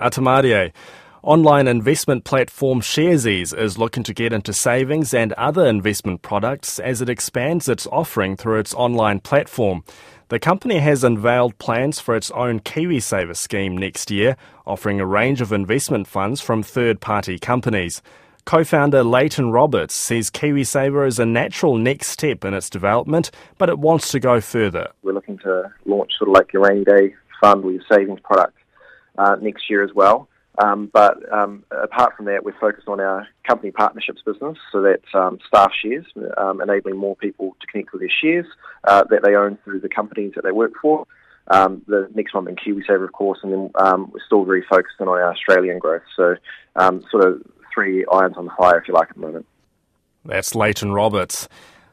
[0.00, 0.72] Atamarie.
[1.22, 7.02] Online investment platform Sharesies is looking to get into savings and other investment products as
[7.02, 9.84] it expands its offering through its online platform.
[10.28, 15.42] The company has unveiled plans for its own KiwiSaver scheme next year, offering a range
[15.42, 18.00] of investment funds from third party companies.
[18.46, 23.68] Co founder Leighton Roberts says KiwiSaver is a natural next step in its development, but
[23.68, 24.88] it wants to go further.
[25.02, 28.56] We're looking to launch sort of like your rainy day fund with your savings product
[29.20, 30.28] uh, next year as well.
[30.58, 35.14] Um, but um, apart from that, we're focused on our company partnerships business, so that's
[35.14, 38.46] um, staff shares, um, enabling more people to connect with their shares
[38.84, 41.06] uh, that they own through the companies that they work for.
[41.48, 44.96] Um, the next one being KiwiSaver, of course, and then um, we're still very focused
[45.00, 46.02] on our Australian growth.
[46.16, 46.36] So,
[47.10, 47.42] sort of
[47.72, 49.46] three irons on the fire, if you like, at the moment.
[50.24, 51.48] That's Leighton Roberts.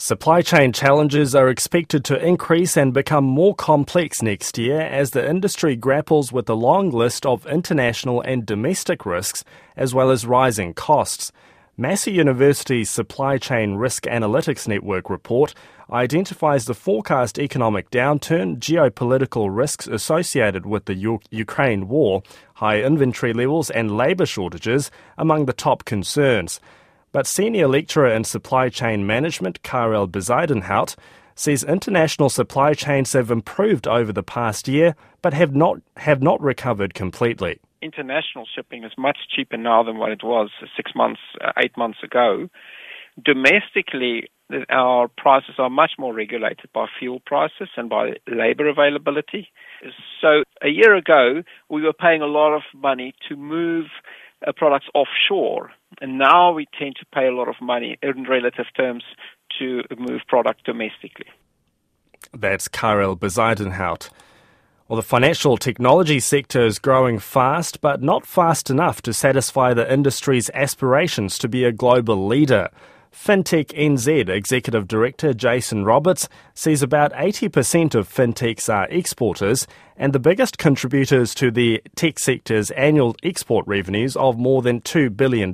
[0.00, 5.28] Supply chain challenges are expected to increase and become more complex next year as the
[5.28, 9.42] industry grapples with a long list of international and domestic risks,
[9.76, 11.32] as well as rising costs.
[11.76, 15.52] Massey University's Supply Chain Risk Analytics Network report
[15.90, 22.22] identifies the forecast economic downturn, geopolitical risks associated with the U- Ukraine war,
[22.54, 26.60] high inventory levels, and labour shortages among the top concerns.
[27.12, 30.96] But senior lecturer in supply chain management, Karel Bezuidenhout,
[31.34, 36.40] says international supply chains have improved over the past year, but have not have not
[36.40, 37.60] recovered completely.
[37.80, 41.98] International shipping is much cheaper now than what it was six months, uh, eight months
[42.02, 42.48] ago.
[43.24, 44.28] Domestically,
[44.68, 49.48] our prices are much more regulated by fuel prices and by labor availability.
[50.20, 53.86] So a year ago, we were paying a lot of money to move
[54.46, 55.70] uh, products offshore.
[56.00, 59.02] And now we tend to pay a lot of money in relative terms
[59.58, 61.26] to move product domestically.
[62.32, 64.10] That's Karel Bezuidenhout.
[64.86, 69.92] Well, the financial technology sector is growing fast, but not fast enough to satisfy the
[69.92, 72.70] industry's aspirations to be a global leader.
[73.18, 79.66] FinTech NZ Executive Director Jason Roberts says about 80% of fintechs are exporters
[79.96, 85.14] and the biggest contributors to the tech sector's annual export revenues of more than $2
[85.14, 85.52] billion.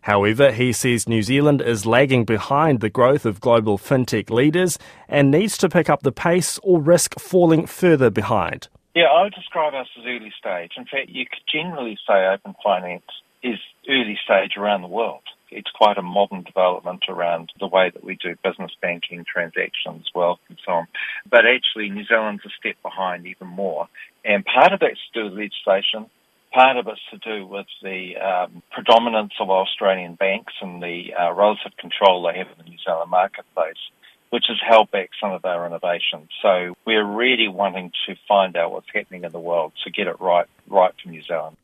[0.00, 5.30] However, he says New Zealand is lagging behind the growth of global fintech leaders and
[5.30, 8.68] needs to pick up the pace or risk falling further behind.
[8.96, 10.72] Yeah, I would describe us as early stage.
[10.78, 13.04] In fact, you could generally say open finance
[13.42, 13.58] is
[13.88, 18.16] early stage around the world it's quite a modern development around the way that we
[18.16, 20.86] do business banking, transactions, wealth, and so on.
[21.28, 23.88] But actually, New Zealand's a step behind even more.
[24.24, 26.06] And part of that's to do with legislation.
[26.52, 31.32] Part of it's to do with the um, predominance of Australian banks and the uh,
[31.32, 33.78] relative control they have in the New Zealand marketplace
[34.32, 36.26] which has held back some of our innovation.
[36.40, 40.18] So we're really wanting to find out what's happening in the world to get it
[40.22, 41.58] right, right for New Zealand.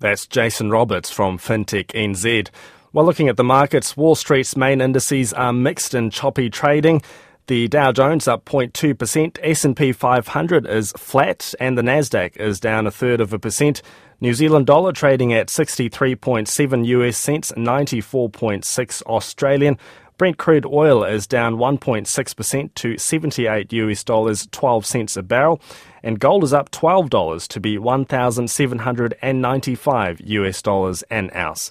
[0.00, 2.50] That's Jason Roberts from FinTech NZ.
[2.92, 7.02] While looking at the markets, Wall Street's main indices are mixed and choppy trading.
[7.46, 12.90] The Dow Jones up 0.2%, S&P 500 is flat and the Nasdaq is down a
[12.90, 13.82] third of a percent.
[14.20, 19.78] New Zealand dollar trading at 63.7 US cents, 94.6 Australian.
[20.18, 25.60] Brent crude oil is down 1.6% to 78 US dollars 12 cents a barrel,
[26.02, 31.66] and gold is up $12 to be 1,795 US dollars an ounce.